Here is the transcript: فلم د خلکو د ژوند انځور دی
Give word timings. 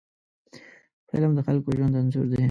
فلم 1.09 1.31
د 1.37 1.39
خلکو 1.47 1.67
د 1.71 1.75
ژوند 1.77 1.97
انځور 1.99 2.25
دی 2.31 2.39